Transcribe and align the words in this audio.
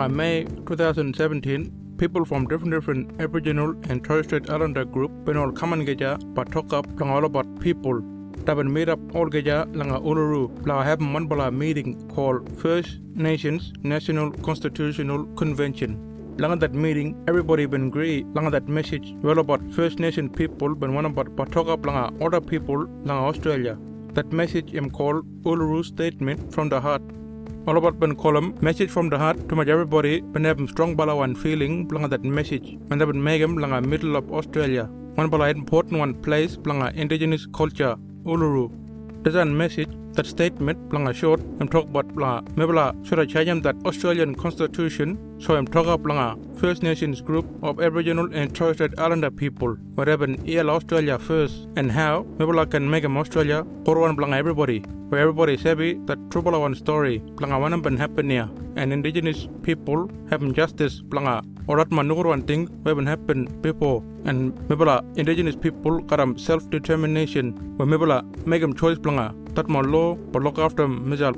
blanga 0.00 0.14
May 0.14 0.44
2017 0.66 1.96
people 1.98 2.24
from 2.24 2.46
different 2.46 2.72
different 2.72 3.20
Aboriginal 3.20 3.74
and 3.90 4.02
Torres 4.02 4.24
Strait 4.26 4.48
Islander 4.48 4.84
group 4.84 5.10
all 5.36 5.52
common 5.52 5.84
geja 5.84 6.12
but 6.34 6.50
talk 6.52 6.72
up 6.72 6.86
blanga 6.96 7.16
all 7.16 7.26
about 7.26 7.48
people 7.60 8.00
Taban 8.46 8.70
made 8.76 8.88
up 8.88 9.00
all 9.14 9.28
geja 9.34 9.58
langa 9.80 9.98
Uluru 10.12 10.42
blanga 10.62 10.84
have 10.84 11.02
one 11.16 11.26
bala 11.26 11.50
meeting 11.50 11.92
called 12.14 12.48
First 12.62 13.00
Nations 13.26 13.72
National 13.82 14.30
Constitutional 14.48 15.26
Convention 15.42 15.98
Langa 16.38 16.58
that 16.60 16.72
meeting, 16.72 17.22
everybody 17.28 17.66
been 17.66 17.88
agree. 17.88 18.24
Langa 18.34 18.50
that 18.52 18.66
message, 18.66 19.12
well 19.20 19.40
about 19.40 19.60
First 19.72 19.98
Nation 19.98 20.30
people, 20.30 20.74
but 20.74 20.88
one 20.88 21.04
about 21.04 21.36
Patoka 21.36 21.76
Langa 21.76 22.26
other 22.26 22.40
people, 22.40 22.86
Langa 23.04 23.28
Australia. 23.30 23.76
That 24.14 24.32
message 24.32 24.74
am 24.74 24.90
called 24.90 25.26
Uluru 25.42 25.84
Statement 25.84 26.54
from 26.54 26.70
the 26.70 26.80
Heart. 26.80 27.19
All 27.66 27.76
about 27.76 28.00
Ben 28.00 28.16
column, 28.16 28.54
message 28.62 28.88
from 28.90 29.10
the 29.10 29.18
heart 29.18 29.48
to 29.50 29.54
much 29.54 29.68
everybody, 29.68 30.22
Ben 30.22 30.44
have 30.44 30.58
strong 30.70 30.96
balawan 30.96 31.36
feeling, 31.36 31.86
blanga 31.86 32.08
that 32.08 32.24
message, 32.24 32.78
and 32.90 32.98
that 32.98 33.06
make 33.08 33.42
him 33.42 33.58
langa 33.58 33.84
middle 33.84 34.16
of 34.16 34.32
Australia. 34.32 34.84
One 35.16 35.28
bala 35.28 35.50
important 35.50 35.98
one 35.98 36.14
place, 36.14 36.56
blanga 36.56 36.94
indigenous 36.94 37.46
culture, 37.52 37.96
Uluru. 38.24 38.79
There's 39.22 39.34
a 39.34 39.44
message, 39.44 39.90
that 40.12 40.24
statement, 40.24 40.88
blanga 40.88 41.14
short, 41.14 41.40
I'm 41.60 41.68
talk 41.68 41.84
about 41.84 42.08
blanga, 42.08 42.42
mebla, 42.54 43.06
should 43.06 43.18
I 43.18 43.26
change 43.26 43.62
that 43.64 43.76
Australian 43.84 44.34
constitution, 44.34 45.38
so 45.38 45.56
I'm 45.56 45.66
talk 45.66 45.84
about 45.84 46.02
blanga, 46.02 46.58
First 46.58 46.82
Nations 46.82 47.20
group 47.20 47.44
of 47.62 47.82
Aboriginal 47.82 48.34
and 48.34 48.56
Torres 48.56 48.76
Strait 48.76 48.98
Islander 48.98 49.30
people, 49.30 49.74
whatever 49.94 50.26
EL 50.46 50.70
Australia 50.70 51.18
first, 51.18 51.68
and 51.76 51.92
how 51.92 52.22
mebla 52.38 52.70
can 52.70 52.88
make 52.88 53.02
them 53.02 53.18
Australia, 53.18 53.62
Korwan 53.84 54.16
blanga 54.16 54.38
everybody 54.38 54.82
where 55.10 55.20
everybody 55.20 55.54
is 55.54 55.62
happy 55.62 55.94
that 56.06 56.18
trouble 56.30 56.58
one 56.58 56.74
story 56.74 57.20
planga 57.34 57.98
happen 57.98 58.30
here 58.30 58.48
and 58.76 58.92
indigenous 58.92 59.48
people 59.62 60.08
have 60.30 60.40
justice 60.54 61.02
planga 61.02 61.42
or 61.70 61.76
that 61.80 61.90
man 61.96 62.08
one 62.32 62.42
thing 62.48 62.62
been 62.86 63.08
happen 63.12 63.40
before 63.66 63.98
and 64.30 64.38
mebala 64.70 64.94
indigenous 65.20 65.58
people 65.66 65.96
karam 66.10 66.32
self 66.46 66.62
determination 66.76 67.46
where 67.76 67.88
mebala 67.92 68.18
make 68.52 68.62
them 68.64 68.74
choice 68.82 68.98
planga 69.04 69.26
that 69.58 69.68
man 69.74 69.86
law 69.94 70.08
but 70.32 70.42
look 70.46 70.58
after 70.66 70.86
mizal 71.12 71.36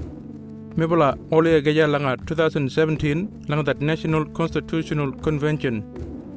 mebala 0.83 1.11
ole 1.39 1.53
geja 1.69 1.89
langa 1.97 2.15
2017 2.31 3.21
langa 3.51 3.67
that 3.71 3.83
national 3.91 4.25
constitutional 4.41 5.13
convention 5.29 5.77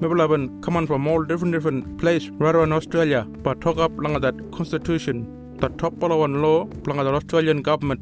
mebala 0.02 0.28
ban 0.34 0.44
come 0.66 0.78
on 0.82 0.88
from 0.92 1.08
all 1.14 1.24
different 1.32 1.56
different 1.58 1.82
place 2.04 2.28
right 2.44 2.58
around 2.60 2.76
australia 2.80 3.24
but 3.48 3.64
talk 3.68 3.80
up 3.88 3.96
langa 4.06 4.22
that 4.28 4.38
constitution 4.60 5.18
the 5.62 5.70
top 5.82 5.94
one 5.98 6.42
law 6.42 6.68
from 6.84 6.98
the 6.98 7.14
Australian 7.14 7.62
government. 7.62 8.02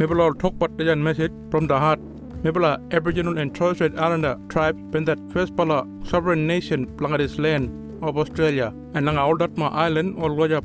All 0.00 0.34
talk 0.34 0.54
about 0.54 0.76
the 0.78 0.96
message 0.96 1.32
from 1.50 1.66
the 1.66 1.78
heart. 1.78 2.00
Maybe 2.44 2.60
Aboriginal 2.92 3.38
and 3.38 3.54
Torres 3.54 3.76
Strait 3.78 3.98
Islander 3.98 4.38
tribes 4.50 4.78
been 4.92 5.06
that 5.06 5.18
first 5.32 5.56
pala 5.56 5.86
sovereign 6.04 6.46
nation 6.46 6.86
planga 6.98 7.38
land 7.38 7.70
of 8.02 8.18
Australia 8.18 8.66
and 8.92 9.06
langa 9.06 9.22
all 9.24 9.74
island 9.74 10.18
all 10.18 10.36
go. 10.36 10.60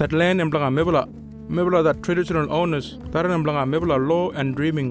That 0.00 0.12
land 0.12 0.40
and 0.40 0.52
planga 0.52 0.72
maybe 0.72 0.90
maybe 1.48 1.82
that 1.84 2.02
traditional 2.02 2.52
owners 2.52 2.98
that 3.12 3.26
and 3.26 3.46
planga 3.46 3.64
maybe 3.64 3.86
law 3.86 4.32
and 4.32 4.56
dreaming. 4.56 4.90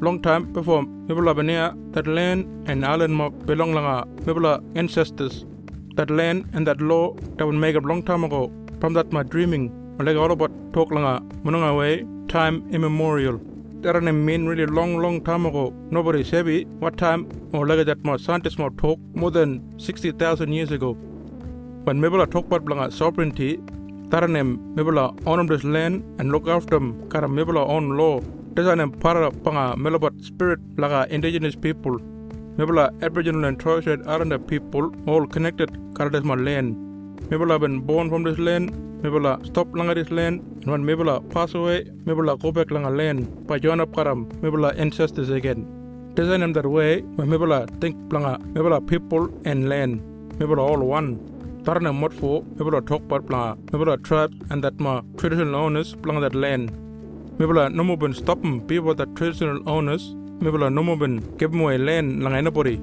Long 0.00 0.20
time 0.20 0.52
before 0.52 0.82
maybe 0.82 1.20
Benia 1.20 1.72
that 1.92 2.08
land 2.08 2.68
and 2.68 2.84
island 2.84 3.14
ma 3.14 3.28
belong 3.28 3.74
langa 3.74 3.96
maybe 4.26 4.44
ancestors. 4.76 5.46
That 5.94 6.10
land 6.10 6.50
and 6.52 6.66
that 6.66 6.80
law 6.80 7.14
that 7.36 7.46
would 7.46 7.54
make 7.54 7.76
a 7.76 7.78
long 7.78 8.02
time 8.02 8.24
ago 8.24 8.50
from 8.80 8.94
that 8.94 9.12
my 9.12 9.22
dreaming 9.22 9.70
Like 10.00 10.16
all 10.16 10.32
about 10.32 10.50
talk 10.72 10.90
langa 10.90 11.22
munanga 11.44 11.78
way 11.78 12.04
time 12.26 12.64
immemorial. 12.72 13.53
That 13.84 13.96
an 13.96 14.24
mean 14.24 14.46
really 14.46 14.64
long 14.64 14.96
long 14.96 15.16
time 15.22 15.44
ago. 15.44 15.70
Nobody 15.90 16.24
said 16.24 16.46
what 16.80 16.96
time 16.96 17.28
oh, 17.52 17.58
or 17.58 17.66
like 17.66 17.84
that 17.84 18.02
more 18.02 18.16
scientists 18.18 18.56
more 18.56 18.70
talk 18.70 18.98
more 19.14 19.30
than 19.30 19.78
60,000 19.78 20.50
years 20.50 20.70
ago. 20.70 20.92
When 21.84 22.00
Mibula 22.00 22.26
talk 22.30 22.46
about 22.46 22.64
langa 22.64 22.90
sovereignty, 22.90 23.60
that 24.08 24.24
an 24.24 24.36
Mibula 24.74 25.04
own 25.26 25.46
this 25.48 25.64
land 25.64 26.02
and 26.18 26.32
look 26.32 26.48
after 26.48 26.78
them, 26.78 27.10
kara 27.10 27.28
Mibula 27.28 27.68
own 27.68 27.90
law. 27.98 28.20
An 28.56 28.90
para 28.92 29.30
panga 29.30 29.76
Milabat 29.76 30.24
spirit 30.24 30.60
laga 30.76 31.06
indigenous 31.08 31.54
people. 31.54 31.98
Mibula 32.56 32.88
Aboriginal 33.02 33.44
and 33.44 33.60
Torres 33.60 33.82
Strait 33.82 34.00
Islander 34.06 34.38
people 34.38 34.94
all 35.06 35.26
connected 35.26 35.68
kara 35.94 36.08
this 36.08 36.24
land. 36.24 36.74
Mibula 37.28 37.60
been 37.60 37.80
born 37.80 38.08
from 38.08 38.22
this 38.22 38.38
land 38.38 38.70
mebula 39.04 39.32
stop 39.46 39.68
langa 39.78 39.94
this 39.96 40.10
land 40.18 40.36
and 40.62 40.68
when 40.72 40.82
mebula 40.88 41.14
pass 41.32 41.52
away 41.58 41.78
mebula 42.06 42.32
go 42.42 42.50
back 42.56 42.68
langa 42.74 42.90
land 43.00 43.20
by 43.48 43.58
join 43.64 43.80
up 43.84 43.90
karam 43.96 44.20
mebula 44.42 44.68
ancestors 44.84 45.28
again. 45.38 45.60
Design 46.14 46.40
them 46.40 46.52
that 46.54 46.66
way 46.76 47.02
when 47.16 47.28
mebula 47.32 47.58
think 47.82 47.96
langa 48.14 48.32
mebula 48.54 48.78
people 48.92 49.24
and 49.44 49.68
land 49.68 50.00
mebula 50.38 50.62
all 50.70 50.82
one. 50.98 51.10
Tarna 51.64 51.92
mod 52.00 52.14
for 52.20 52.36
mebula 52.56 52.80
talk 52.90 53.02
about 53.08 53.26
planga 53.26 53.50
mebula 53.72 53.96
tribes 54.08 54.38
and 54.50 54.64
that 54.64 54.80
ma 54.86 54.94
traditional 55.18 55.54
owners 55.64 55.94
planga 56.06 56.22
that 56.26 56.34
land 56.44 56.72
mebula 57.38 57.64
no 57.74 57.84
more 57.84 57.98
been 57.98 58.14
stop 58.22 58.40
people 58.72 58.94
that 58.94 59.14
traditional 59.20 59.60
owners. 59.68 60.14
Mebula 60.44 60.72
no 60.72 60.82
more 60.82 60.96
been 60.96 61.16
give 61.36 61.54
away 61.54 61.76
land 61.76 62.22
langa 62.22 62.38
anybody 62.44 62.76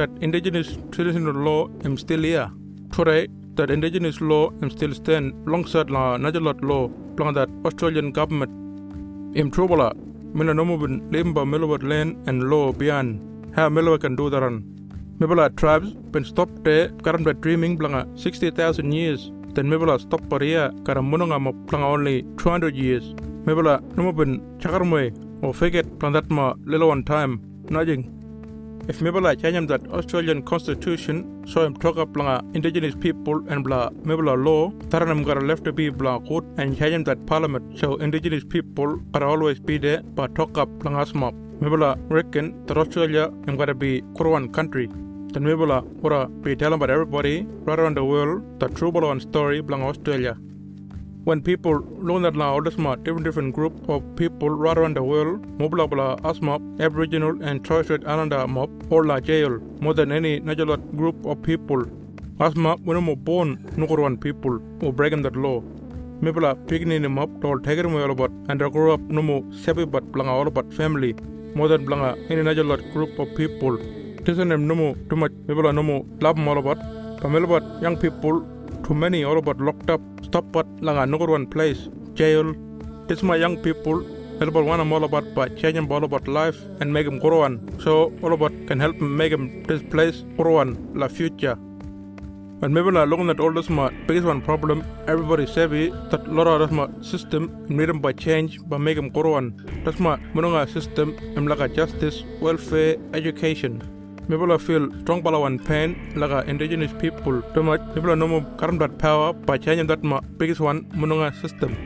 that 0.00 0.10
indigenous 0.20 0.76
traditional 0.90 1.36
law 1.48 1.60
am 1.84 1.96
still 2.04 2.22
here. 2.30 2.50
Today 2.96 3.28
that 3.56 3.70
indigenous 3.70 4.20
law 4.20 4.50
and 4.60 4.70
still 4.72 4.94
stand 5.00 5.32
alongside 5.46 5.90
la 5.96 6.04
najalot 6.24 6.60
law 6.70 6.84
plan 7.16 7.34
that 7.34 7.50
Australian 7.64 8.10
government. 8.18 8.52
Im 9.40 9.50
trouble 9.50 9.82
melanoma 10.38 10.76
limba 11.14 11.44
melowat 11.52 11.82
land 11.92 12.28
and 12.28 12.48
law 12.52 12.72
beyond 12.72 13.20
how 13.56 13.68
melowa 13.68 14.00
can 14.00 14.16
do 14.16 14.28
that 14.30 14.42
Mibala 15.20 15.48
tribes 15.56 15.94
been 16.14 16.24
stopped 16.24 16.64
there 16.64 16.88
current 17.04 17.40
dreaming 17.40 17.78
blanga 17.78 18.00
60,000 18.18 18.90
years. 18.90 19.30
Then 19.54 19.66
Mibala 19.66 20.00
stop 20.00 20.28
paria 20.28 20.72
karam 20.84 21.08
munanga 21.08 21.40
mo 21.40 21.52
planga 21.68 21.84
only 21.84 22.22
200 22.36 22.74
years. 22.74 23.04
Mibala 23.46 23.80
no 23.96 24.10
been 24.12 24.40
chakarmwe 24.58 25.14
or 25.44 25.54
forget 25.54 25.86
plan 26.00 26.14
that 26.14 26.28
ma 26.30 26.54
little 26.64 26.88
one 26.88 27.04
time. 27.04 27.40
Nudging 27.70 28.02
if 28.92 28.98
mebala 29.04 29.30
chanyam 29.42 29.66
that 29.70 29.82
Australian 29.98 30.40
Constitution 30.50 31.16
so 31.50 31.64
I'm 31.64 31.74
talk 31.84 31.96
up 32.02 32.10
langa 32.20 32.34
indigenous 32.58 32.96
people 33.04 33.38
and 33.48 33.64
bla 33.66 33.78
mebala 34.10 34.34
law 34.46 34.62
taranam 34.92 35.24
gara 35.28 35.42
left 35.50 35.64
to 35.68 35.72
be 35.78 35.86
bla 36.00 36.12
court 36.28 36.44
and 36.58 36.76
chanyam 36.80 37.04
that 37.08 37.24
parliament 37.30 37.78
so 37.80 37.88
indigenous 38.06 38.44
people 38.56 38.90
are 39.14 39.24
always 39.30 39.58
be 39.70 39.78
there 39.86 40.02
but 40.18 40.34
talk 40.40 40.58
up 40.64 40.68
langa 40.86 41.04
smop 41.12 41.34
mebala 41.62 41.90
reckon 42.18 42.52
that 42.66 42.76
Australia 42.84 43.24
am 43.48 43.56
gonna 43.56 43.74
be 43.84 43.92
Kurwan 44.18 44.52
country. 44.58 44.86
Then 45.32 45.44
mebala 45.48 45.78
ora 46.04 46.20
be 46.44 46.54
telling 46.54 46.78
about 46.80 46.90
everybody 46.96 47.36
right 47.68 47.78
around 47.78 47.96
the 47.96 48.04
world 48.12 48.42
the 48.60 48.68
true 48.68 48.92
story 49.28 49.60
blang 49.62 49.82
Australia 49.92 50.34
when 51.28 51.40
people 51.40 51.76
learn 52.08 52.22
that 52.24 52.34
now 52.40 52.48
asma 52.70 52.90
different 53.04 53.24
different 53.26 53.54
group 53.58 53.76
of 53.94 54.00
people 54.20 54.50
right 54.62 54.78
around 54.80 54.96
the 54.98 55.04
world 55.10 55.44
mobla 55.60 55.84
bla 55.92 56.06
asma 56.30 56.54
aboriginal 56.86 57.42
and 57.48 57.64
Torres 57.66 57.86
Strait 57.86 58.06
Islander 58.14 58.40
mob 58.56 58.70
or 58.92 59.00
la 59.10 59.16
jail 59.28 59.54
more 59.86 59.94
than 60.00 60.12
any 60.12 60.32
natural 60.40 60.76
group 61.00 61.24
of 61.24 61.42
people. 61.42 61.82
Asma 62.46 62.76
when 62.84 63.02
mo 63.06 63.14
born 63.28 63.56
nukuruan 63.80 64.20
people 64.26 64.54
or 64.82 64.92
breaking 64.92 65.22
that 65.26 65.36
law. 65.44 65.58
Mibla 66.20 66.50
picking 66.68 66.90
him 66.90 67.18
up 67.18 67.30
told 67.40 67.66
him 67.66 67.96
all 67.96 68.10
about 68.10 68.32
and 68.48 68.60
they 68.60 68.68
grow 68.76 68.92
up 68.94 69.00
no 69.18 69.22
more 69.22 69.42
sepi 69.64 69.90
but 69.90 70.12
blanga 70.12 70.46
about 70.46 70.72
family 70.80 71.14
more 71.54 71.68
than 71.68 71.86
blanga 71.86 72.10
any 72.30 72.42
natural 72.42 72.76
group 72.94 73.18
of 73.18 73.34
people. 73.34 73.76
Tisn't 74.26 74.50
them 74.50 74.66
no 74.66 74.74
more 74.74 74.94
too 75.08 75.16
much. 75.16 75.32
Mibla 75.48 75.74
no 75.74 75.82
more 75.82 76.04
love 76.20 76.38
all 76.48 76.58
about 76.58 76.80
Pamela 77.22 77.60
young 77.80 77.96
people 77.96 78.46
too 78.86 78.94
many 79.02 79.24
all 79.24 79.38
about 79.38 79.58
locked 79.58 79.88
up 79.88 80.02
stop 80.34 80.46
but 80.50 80.66
langa 80.86 81.02
another 81.06 81.30
one 81.36 81.46
place 81.46 81.80
jail 82.20 82.48
this 83.08 83.22
my 83.22 83.36
young 83.42 83.56
people 83.66 83.98
about 84.40 84.64
one 84.64 84.92
all 84.92 85.04
about 85.04 85.26
by 85.36 85.46
changing 85.60 85.86
all 85.92 86.02
about 86.02 86.26
life 86.26 86.56
and 86.80 86.92
make 86.92 87.06
them 87.06 87.20
grow 87.20 87.42
on. 87.42 87.52
So 87.78 88.12
all 88.20 88.32
about 88.32 88.52
can 88.66 88.80
help 88.80 89.00
make 89.00 89.30
them 89.30 89.62
this 89.62 89.80
place 89.82 90.24
grow 90.36 90.56
on 90.56 90.68
la 90.92 91.06
future. 91.06 91.56
But 92.60 92.72
maybe 92.72 92.90
like 92.90 93.08
looking 93.08 93.30
at 93.30 93.38
all 93.38 93.52
this 93.52 93.70
my 93.70 93.90
biggest 94.08 94.26
one 94.26 94.42
problem 94.42 94.84
everybody 95.06 95.46
savvy 95.46 95.90
that 96.10 96.26
lot 96.26 96.48
of 96.48 96.72
my 96.72 96.88
system 97.00 97.64
made 97.68 97.88
them 97.88 98.00
by 98.00 98.12
change 98.12 98.58
by 98.68 98.78
make 98.78 98.96
them 98.96 99.10
grow 99.10 99.34
on. 99.34 99.54
That's 99.84 100.00
my 100.00 100.18
system 100.66 101.16
and 101.36 101.48
like 101.48 101.60
a 101.60 101.68
justice 101.68 102.24
welfare 102.40 102.96
education 103.12 103.82
People 104.28 104.58
feel 104.58 104.88
strong 105.02 105.22
one 105.22 105.58
pain 105.58 106.12
like 106.16 106.48
indigenous 106.48 106.92
people. 106.94 107.42
Too 107.52 107.62
much 107.62 107.82
people 107.94 108.16
no 108.16 108.26
more 108.26 108.46
current 108.56 108.78
that 108.78 108.96
power 108.98 109.34
by 109.34 109.58
changing 109.58 109.86
that 109.88 110.02
my 110.02 110.20
biggest 110.38 110.60
one 110.60 110.84
mununga 110.92 111.38
system. 111.42 111.76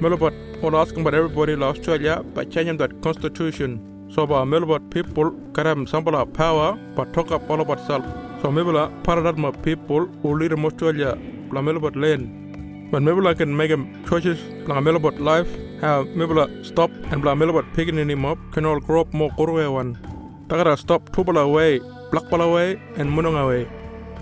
Melbourne 0.00 0.34
all 0.62 0.74
asking 0.74 1.02
about 1.02 1.12
everybody 1.12 1.52
in 1.52 1.62
Australia 1.62 2.22
by 2.34 2.44
changing 2.44 2.78
that 2.78 3.02
constitution. 3.02 4.08
So 4.10 4.22
about 4.22 4.48
Melbourne 4.48 4.88
people 4.88 5.32
have 5.54 5.86
some 5.86 6.04
power 6.32 6.78
but 6.96 7.12
talk 7.12 7.30
up 7.30 7.50
all 7.50 7.60
about 7.60 7.86
self. 7.86 8.04
So 8.40 8.50
that 8.50 9.34
my 9.36 9.50
people 9.50 10.06
who 10.22 10.38
lead 10.38 10.52
in 10.52 10.64
Australia, 10.64 11.18
la 11.52 11.60
Melbourne 11.60 12.00
land. 12.00 12.90
When 12.90 13.04
maybe 13.04 13.34
can 13.34 13.54
make 13.54 13.70
choices 14.08 14.40
like 14.66 14.82
Melbourne 14.82 15.22
life, 15.22 15.48
how 15.82 16.04
maybe 16.04 16.64
stop 16.64 16.90
and 17.10 17.20
blah 17.20 17.34
Melbourne 17.34 17.68
picking 17.74 17.98
him 17.98 18.24
up 18.24 18.38
can 18.52 18.64
all 18.64 18.80
grow 18.80 19.02
up 19.02 19.12
more 19.12 19.30
Korea 19.36 19.70
one. 19.70 20.09
Takara 20.50 20.76
stop 20.76 21.10
Tubala 21.10 21.44
away, 21.44 21.78
Blackball 22.10 22.40
away, 22.40 22.72
and 22.96 23.08
Munong 23.08 23.40
away. 23.40 23.68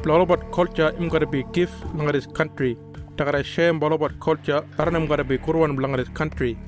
Balabat 0.03 0.53
culture 0.53 0.93
im 1.01 1.09
gotta 1.09 1.25
be 1.25 1.43
gift 1.55 1.73
lang 1.95 2.21
country. 2.35 2.77
Takara 3.17 3.43
shame 3.43 3.81
balabat 3.81 4.21
culture, 4.21 4.61
Taranam 4.77 5.09
gotta 5.09 5.25
be 5.25 5.39
Kurwan 5.39 5.97
this 5.97 6.11
country. 6.11 6.59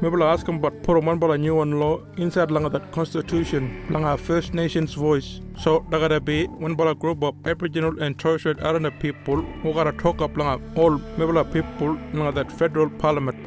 Maybe 0.00 0.22
ask 0.22 0.46
him 0.46 0.60
puro 0.60 1.02
man 1.02 1.18
bala 1.18 1.36
new 1.36 1.56
one 1.56 1.80
law 1.80 1.98
inside 2.18 2.50
langa 2.50 2.70
that 2.70 2.92
constitution 2.92 3.84
langa 3.88 4.16
First 4.16 4.54
Nations 4.54 4.94
voice. 4.94 5.40
So 5.58 5.80
gotta 5.90 6.20
be 6.20 6.46
one 6.46 6.76
bala 6.76 6.94
group 6.94 7.24
of 7.24 7.34
Aboriginal 7.44 8.00
and 8.00 8.16
Torres 8.16 8.42
Strait 8.42 8.62
Islander 8.62 8.92
people 8.92 9.42
who 9.62 9.74
gotta 9.74 9.90
talk 9.90 10.22
up 10.22 10.34
langa 10.34 10.62
all 10.78 11.00
maybe 11.16 11.32
people 11.52 11.96
langa 12.12 12.32
that 12.32 12.52
federal 12.52 12.88
parliament. 12.90 13.38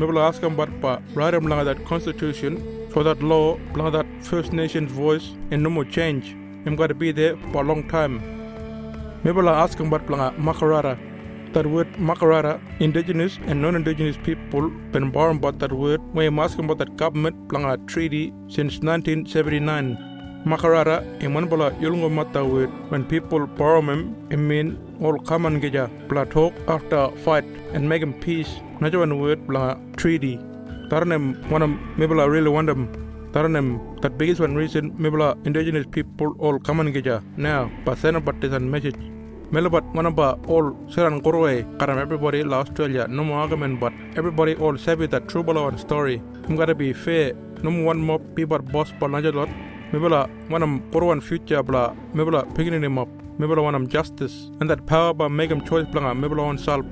Maybe 0.00 0.18
ask 0.18 0.42
him 0.42 0.54
about 0.54 0.80
pa 0.82 0.98
write 1.14 1.34
langa 1.34 1.64
that 1.64 1.84
constitution 1.84 2.60
so 2.92 3.04
that 3.04 3.22
law 3.22 3.56
langa 3.74 3.92
that 3.92 4.09
First 4.22 4.52
Nations 4.52 4.90
voice 4.92 5.32
and 5.50 5.62
no 5.62 5.70
more 5.70 5.84
change. 5.84 6.36
I'm 6.66 6.76
gonna 6.76 6.94
be 6.94 7.12
there 7.12 7.36
for 7.52 7.62
a 7.62 7.66
long 7.66 7.88
time. 7.88 8.20
Maybe 9.24 9.38
I'll 9.40 9.48
ask 9.50 9.78
him 9.78 9.92
about 9.92 10.06
langa 10.06 10.36
Makarrata 10.36 10.98
that 11.52 11.66
word 11.66 11.88
Makarrata, 11.94 12.60
indigenous 12.80 13.38
and 13.46 13.60
non-indigenous 13.60 14.16
people 14.22 14.70
been 14.92 15.10
born 15.10 15.36
about 15.36 15.58
that 15.58 15.72
word 15.72 16.00
when 16.12 16.26
I'm 16.26 16.38
asking 16.38 16.66
about 16.66 16.78
that 16.78 16.96
government 16.96 17.48
plang 17.48 17.64
a 17.64 17.76
treaty 17.86 18.32
since 18.48 18.78
1979. 18.78 19.98
Makarrata 20.46 21.20
in 21.20 21.34
one 21.34 21.48
bala 21.48 21.72
Yolngu 21.72 22.10
Matha 22.10 22.44
word 22.44 22.70
when 22.90 23.04
people 23.04 23.46
borrow 23.46 23.82
them 23.82 24.16
it 24.30 24.36
mean 24.36 24.78
all 25.00 25.18
common 25.18 25.60
geja 25.60 25.90
bla 26.08 26.24
talk 26.24 26.54
after 26.68 27.10
fight 27.24 27.44
and 27.72 27.88
make 27.88 28.00
them 28.00 28.14
peace. 28.14 28.48
One 28.78 29.20
word 29.20 29.46
bla 29.46 29.76
treaty. 29.96 30.38
Taranem 30.88 31.48
one 31.50 31.62
of 31.62 31.70
maybe 31.98 32.14
I 32.18 32.24
really 32.24 32.50
want 32.50 32.68
them 32.68 33.09
Taranem 33.32 34.00
that 34.02 34.18
biggest 34.18 34.40
one 34.40 34.56
reason 34.56 34.94
maybe 34.98 35.16
indigenous 35.44 35.86
people 35.90 36.34
all 36.38 36.58
common 36.58 36.92
geja 36.92 37.22
now 37.36 37.70
but 37.84 38.04
about 38.04 38.40
this 38.40 38.60
message 38.60 39.00
Melabat 39.50 39.82
manaba 39.98 40.38
all 40.46 40.66
seran 40.94 41.20
korwe 41.20 41.66
karam 41.80 41.98
everybody 41.98 42.44
la 42.44 42.60
Australia 42.60 43.08
no 43.08 43.24
more 43.24 43.38
argument 43.38 43.80
but 43.80 43.92
everybody 44.14 44.54
all 44.54 44.78
savvy 44.78 45.08
that 45.08 45.28
true 45.28 45.42
balawan 45.42 45.76
story. 45.76 46.22
I'm 46.46 46.54
gotta 46.54 46.72
be 46.72 46.92
fair. 46.92 47.32
No 47.64 47.70
one 47.82 47.98
more 47.98 48.20
people 48.36 48.60
boss 48.60 48.92
pa 49.00 49.08
najalot. 49.08 49.50
Mebala 49.90 50.30
wanam 50.48 50.78
korwan 50.92 51.20
future 51.20 51.64
bla 51.64 51.96
mebala 52.14 52.46
picking 52.54 52.80
him 52.80 52.96
up. 52.96 53.08
Mebala 53.40 53.66
wanam 53.66 53.88
justice 53.88 54.52
and 54.60 54.70
that 54.70 54.86
power 54.86 55.12
by 55.12 55.26
make 55.26 55.50
him 55.50 55.62
choice 55.62 55.86
blanga 55.86 56.14
mebala 56.22 56.46
on 56.46 56.56
salp. 56.56 56.86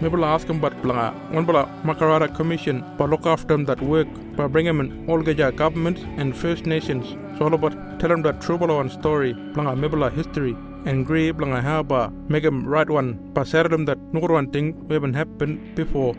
Mebala 0.00 0.26
ask 0.34 0.48
him 0.48 0.60
but 0.60 0.74
blanga 0.82 1.14
one 1.32 1.44
bala 1.44 1.62
Makarrata 1.84 2.34
commission 2.34 2.84
but 2.98 3.10
look 3.10 3.26
after 3.26 3.48
them 3.48 3.64
that 3.64 3.80
work. 3.80 4.08
By 4.36 4.46
bring 4.48 4.66
him 4.66 4.80
in. 4.80 5.08
All 5.08 5.22
geja 5.22 5.54
governments 5.54 6.02
and 6.16 6.36
First 6.36 6.66
Nations. 6.66 7.06
So 7.38 7.44
all 7.44 7.54
about 7.54 8.00
tell 8.00 8.08
them 8.08 8.22
that 8.22 8.40
true 8.40 8.58
balawan 8.58 8.90
story. 8.90 9.34
Blanga 9.54 9.74
mebala 9.76 10.12
history. 10.12 10.56
And 10.86 11.06
grieve 11.06 11.38
lang 11.38 11.52
haba 11.62 12.12
make 12.28 12.44
him 12.44 12.66
right 12.66 12.90
one. 12.90 13.30
But 13.32 13.50
them 13.50 13.84
that 13.84 13.98
no 14.12 14.20
one 14.20 14.50
thing 14.50 14.86
haven't 14.90 15.14
happened 15.14 15.74
before. 15.74 16.14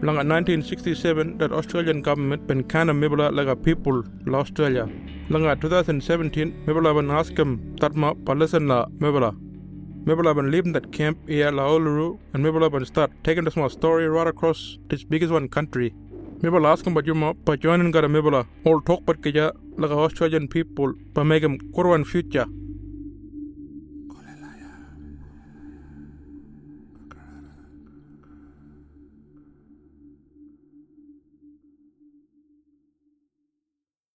Lang 0.00 0.14
1967 0.14 1.38
that 1.38 1.50
Australian 1.50 2.02
government 2.02 2.46
been 2.46 2.62
kind 2.62 2.88
of 2.88 2.94
mibla 2.94 3.34
like 3.34 3.48
a 3.48 3.56
people 3.56 4.04
Australia. 4.28 4.88
Lang 5.28 5.42
2017 5.60 6.64
mibla 6.66 6.94
ben 6.94 7.10
ask 7.10 7.36
him 7.36 7.74
that 7.80 7.96
ma 7.96 8.14
palisten 8.14 8.68
la 8.68 8.86
Mibla 10.08 10.34
ben 10.34 10.50
leaving 10.50 10.72
that 10.72 10.90
camp 10.90 11.18
here 11.28 11.50
la 11.50 11.64
Uluru 11.68 12.18
and 12.32 12.42
mibla 12.42 12.72
ben 12.72 12.82
start 12.86 13.10
taking 13.22 13.44
the 13.44 13.50
small 13.50 13.68
story 13.68 14.08
right 14.08 14.26
across 14.26 14.78
this 14.88 15.04
biggest 15.04 15.30
one 15.30 15.48
country. 15.48 15.92
Mibla 16.40 16.68
ask 16.72 16.86
him 16.86 16.94
about 16.94 17.04
your 17.04 17.14
ma 17.14 17.34
but 17.44 17.60
joining 17.60 17.90
got 17.90 18.06
a 18.06 18.08
mibla 18.08 18.46
all 18.64 18.80
talk 18.80 19.04
but 19.04 19.22
kaya 19.22 19.52
like 19.76 19.90
Australian 19.90 20.48
people 20.48 20.94
but 21.12 21.24
make 21.24 21.42
him 21.42 21.58
kurwan 21.74 22.06
future. 22.06 22.46